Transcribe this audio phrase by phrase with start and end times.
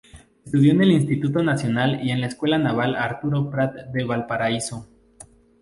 [0.45, 4.87] Estudió en el Instituto Nacional y en la Escuela Naval Arturo Prat de Valparaíso.